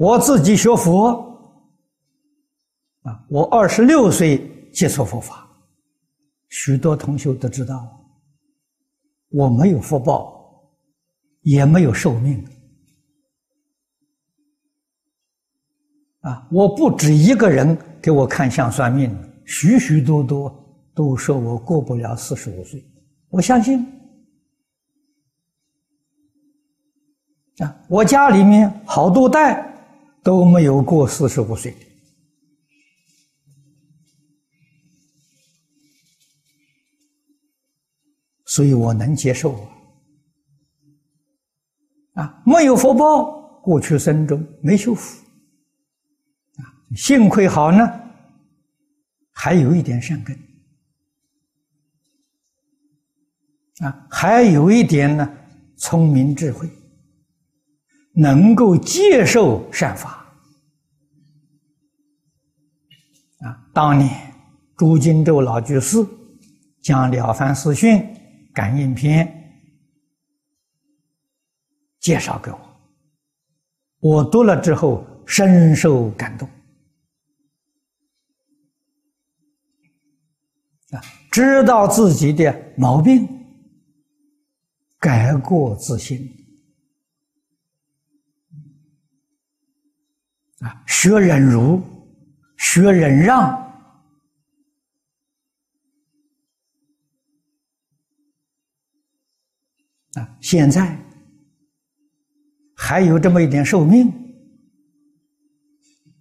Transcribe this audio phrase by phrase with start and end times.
[0.00, 1.08] 我自己学佛
[3.02, 5.46] 啊，我二十六岁接触佛法，
[6.48, 7.86] 许多同学都知道，
[9.28, 10.72] 我没有福报，
[11.42, 12.42] 也没有寿命
[16.22, 16.48] 啊！
[16.50, 19.14] 我不止一个人给我看相算命，
[19.44, 20.50] 许许多多
[20.94, 22.82] 都说我过不了四十五岁，
[23.28, 23.86] 我相信。
[27.58, 29.69] 啊，我家里面好多代
[30.22, 31.74] 都没有过四十五岁，
[38.44, 39.54] 所以我能接受
[42.14, 42.22] 啊。
[42.22, 45.24] 啊，没有福报，过去生中没修福，
[46.56, 47.88] 啊，幸亏好呢，
[49.30, 50.38] 还有一点善根，
[53.78, 55.34] 啊，还有一点呢，
[55.76, 56.68] 聪明智慧。
[58.12, 60.26] 能够接受善法
[63.40, 63.70] 啊！
[63.72, 64.34] 当年
[64.76, 66.04] 朱金洲老居士
[66.82, 67.98] 将《了凡四训》
[68.52, 69.26] 感应篇
[72.00, 72.58] 介绍给我，
[74.00, 76.48] 我读了之后深受感动
[80.90, 81.00] 啊！
[81.30, 83.28] 知道自己的毛病，
[84.98, 86.39] 改过自新。
[90.60, 91.82] 啊，学忍辱，
[92.58, 93.50] 学忍让，
[100.14, 100.98] 啊，现在
[102.76, 104.12] 还有这么一点寿命，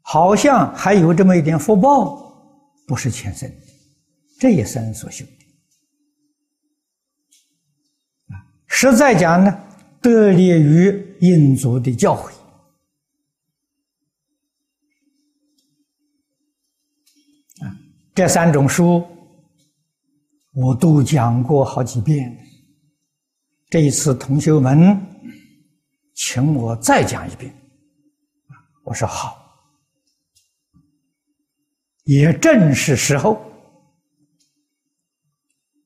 [0.00, 2.54] 好像还有这么一点福报，
[2.86, 3.56] 不是前生的，
[4.38, 5.32] 这一生所修的。
[8.32, 9.60] 啊，实在讲呢，
[10.00, 12.30] 得力于印祖的教诲。
[17.58, 17.66] 啊
[18.14, 19.04] 这三种书，
[20.52, 22.36] 我都讲过好几遍。
[23.68, 25.00] 这一次同学们
[26.14, 27.54] 请我再讲一遍，
[28.84, 29.36] 我说好，
[32.02, 33.40] 也正是时候，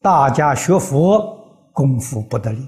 [0.00, 2.66] 大家学佛功夫不得力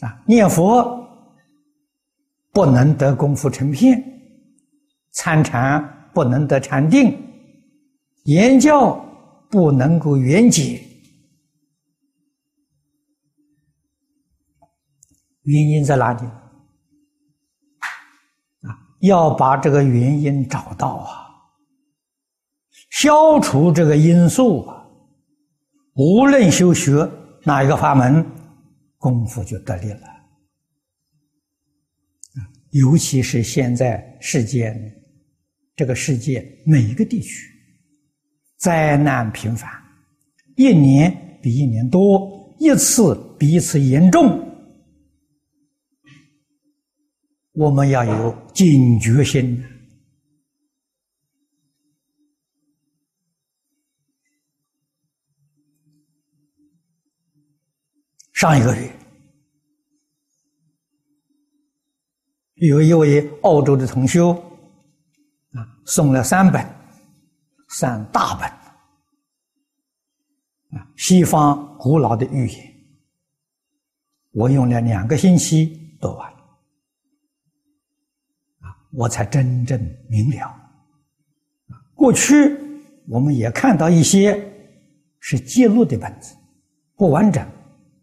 [0.00, 1.00] 啊，念佛
[2.52, 4.02] 不能得功夫成片。
[5.12, 7.16] 参禅不能得禅定，
[8.24, 8.96] 言教
[9.50, 10.82] 不能够圆解，
[15.42, 16.24] 原因在哪里？
[18.66, 21.28] 啊，要把这个原因找到啊，
[22.90, 24.86] 消除这个因素啊，
[25.94, 27.06] 无论修学
[27.44, 28.24] 哪一个法门，
[28.96, 30.08] 功夫就得力了。
[32.70, 34.98] 尤其是现在世间。
[35.82, 37.44] 这个世界每一个地区
[38.56, 39.68] 灾难频繁，
[40.54, 44.22] 一年比一年多，一次比一次严重。
[47.54, 49.60] 我们要有警觉心。
[58.32, 58.88] 上一个月，
[62.54, 64.20] 有一位澳洲的同学。
[65.52, 66.66] 啊送了三本，
[67.68, 68.48] 三大本
[70.78, 72.74] 啊，西方古老的寓言，
[74.32, 76.32] 我用了两个星期读完，
[78.60, 80.54] 啊，我才真正明了。
[81.94, 82.56] 过去
[83.06, 84.42] 我们也看到一些
[85.20, 86.34] 是记录的本子，
[86.96, 87.46] 不完整，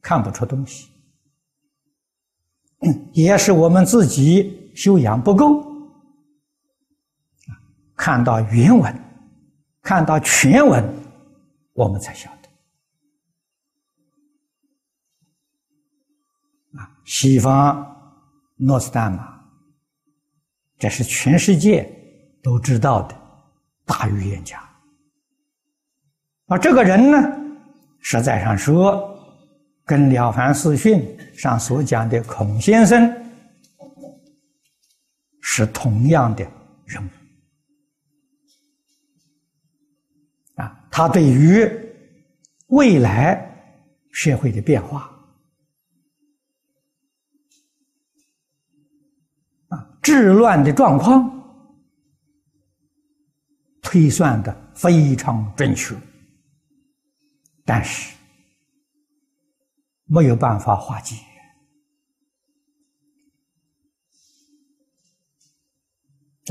[0.02, 0.90] 看不出东西，
[3.14, 5.69] 也是我们自己修养不够。
[8.00, 8.98] 看到原文，
[9.82, 10.82] 看到全文，
[11.74, 12.32] 我们才晓
[16.72, 16.90] 得啊！
[17.04, 17.86] 西方
[18.56, 19.38] 诺斯丹玛，
[20.78, 21.94] 这是全世界
[22.42, 23.14] 都知道的
[23.86, 24.64] 大预言家。
[26.48, 27.18] 而这个人呢，
[28.00, 29.14] 实在上说，
[29.84, 31.02] 跟《了凡四训》
[31.38, 33.14] 上所讲的孔先生
[35.42, 36.50] 是同样的
[36.86, 37.10] 人物。
[40.60, 41.66] 啊，他对于
[42.68, 43.46] 未来
[44.12, 45.10] 社会的变化
[49.70, 51.36] 啊，治乱的状况
[53.82, 55.96] 推算的非常准确，
[57.64, 58.14] 但是
[60.04, 61.16] 没有办法化解。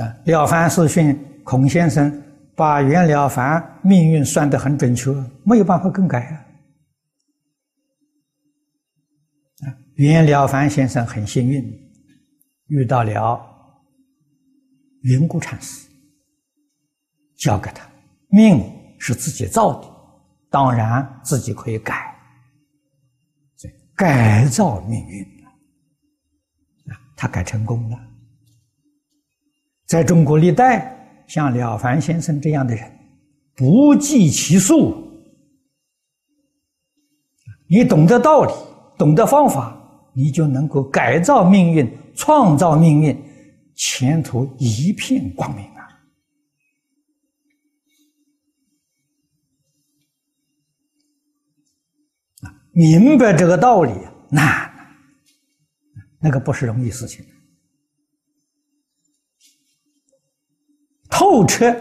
[0.02, 2.10] 啊，廖凡四训孔先生
[2.58, 5.12] 把袁了凡命运算得很准确，
[5.44, 6.44] 没有办法更改啊。
[9.94, 11.62] 袁了凡先生很幸运，
[12.66, 13.40] 遇到了
[15.02, 15.88] 云谷禅师，
[17.36, 17.88] 教给他
[18.28, 18.60] 命
[18.98, 19.88] 是自己造的，
[20.50, 22.12] 当然自己可以改，
[23.94, 25.46] 改造命运啊，
[27.14, 27.96] 他改成功了。
[29.86, 30.97] 在中国历代，
[31.28, 32.90] 像了凡先生这样的人
[33.54, 34.94] 不计其数，
[37.68, 38.52] 你懂得道理。
[38.98, 39.80] 懂得方法，
[40.12, 43.16] 你就能够改造命运，创造命运，
[43.76, 45.86] 前途一片光明啊！
[52.72, 53.92] 明白这个道理
[54.32, 54.68] 难，
[56.18, 57.24] 那个不是容易事情。
[61.48, 61.74] 彻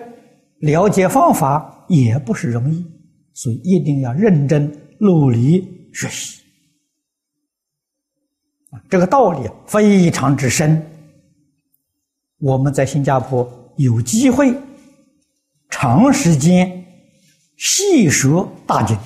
[0.59, 2.83] 了解方法也不是容易，
[3.33, 6.41] 所以一定要认真努力学习。
[8.89, 10.81] 这个道理非常之深。
[12.39, 13.47] 我们在新加坡
[13.77, 14.53] 有机会
[15.69, 16.85] 长时间
[17.57, 18.97] 细说大经，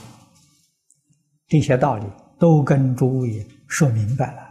[1.47, 2.05] 这些道理
[2.37, 4.50] 都跟诸位说明白了。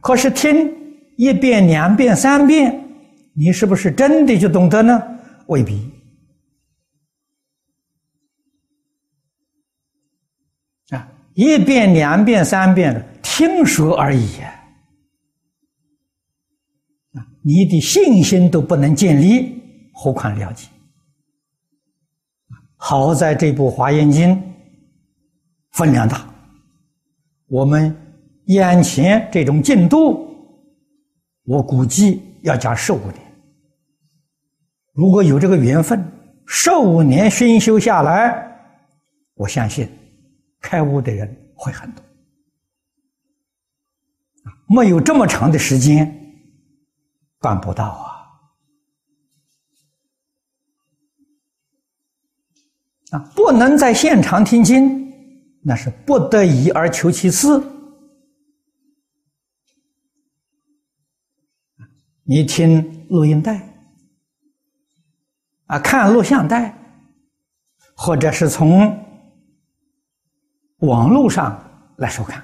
[0.00, 0.70] 可是听
[1.16, 2.82] 一遍、两遍、三遍，
[3.34, 5.02] 你是不是真的就懂得呢？
[5.46, 5.90] 未必
[10.90, 11.10] 啊。
[11.34, 14.56] 一遍、两遍、三遍的听说而已啊！
[17.42, 19.62] 你的信心都不能建立，
[19.92, 20.68] 何况了解？
[22.76, 24.34] 好在这部《华严经》
[25.72, 26.28] 分量大，
[27.46, 27.94] 我们
[28.50, 30.28] 眼前这种进度，
[31.44, 33.14] 我估计要讲十五年。
[34.92, 36.04] 如果有这个缘分，
[36.46, 38.60] 十五年熏修下来，
[39.34, 39.88] 我相信。
[40.60, 42.04] 开悟的人会很多，
[44.68, 46.36] 没有这么长的时间
[47.38, 48.06] 办不到啊！
[53.12, 55.10] 啊，不能在现场听经，
[55.62, 57.64] 那是不得已而求其次。
[62.30, 63.60] 你听录音带，
[65.66, 66.72] 啊，看录像带，
[67.96, 68.96] 或者是从。
[70.78, 72.42] 网络上来收看，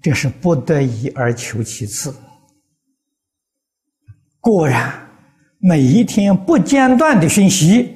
[0.00, 2.14] 这是不得已而求其次。
[4.40, 5.06] 果然，
[5.58, 7.92] 每一天不间断的讯息，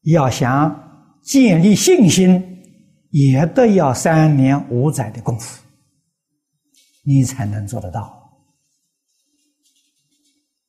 [0.00, 2.51] 要想建立信心，
[3.12, 5.62] 也得要三年五载的功夫，
[7.04, 8.21] 你才能做得到。